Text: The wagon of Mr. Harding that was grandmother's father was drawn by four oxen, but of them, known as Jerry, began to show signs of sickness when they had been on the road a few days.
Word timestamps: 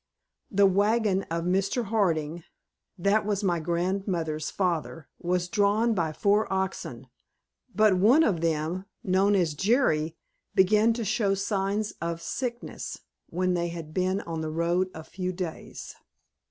The 0.49 0.65
wagon 0.65 1.21
of 1.29 1.43
Mr. 1.43 1.83
Harding 1.85 2.43
that 2.97 3.23
was 3.23 3.43
grandmother's 3.43 4.49
father 4.49 5.07
was 5.19 5.47
drawn 5.47 5.93
by 5.93 6.11
four 6.11 6.51
oxen, 6.51 7.05
but 7.75 7.93
of 8.23 8.41
them, 8.41 8.85
known 9.03 9.35
as 9.35 9.53
Jerry, 9.53 10.15
began 10.55 10.91
to 10.93 11.05
show 11.05 11.35
signs 11.35 11.93
of 12.01 12.19
sickness 12.19 13.01
when 13.29 13.53
they 13.53 13.67
had 13.67 13.93
been 13.93 14.21
on 14.21 14.41
the 14.41 14.49
road 14.49 14.89
a 14.95 15.03
few 15.03 15.31
days. 15.31 15.95